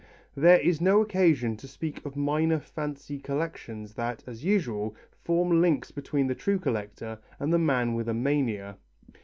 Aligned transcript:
There 0.35 0.59
is 0.59 0.81
no 0.81 0.99
occasion 1.01 1.57
to 1.57 1.67
speak 1.67 2.03
of 2.07 2.15
minor 2.15 2.59
fancy 2.59 3.19
collections 3.19 3.93
that, 3.93 4.23
as 4.25 4.43
usual, 4.43 4.95
form 5.23 5.61
links 5.61 5.91
between 5.91 6.25
the 6.25 6.33
true 6.33 6.57
collector 6.57 7.19
and 7.39 7.53
the 7.53 7.59
man 7.59 7.93
with 7.93 8.09
a 8.09 8.13
mania. 8.15 8.77